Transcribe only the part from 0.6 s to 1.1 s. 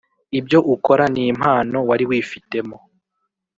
ukora